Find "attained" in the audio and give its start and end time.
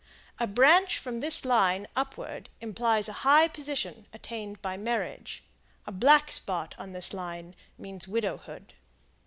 4.11-4.59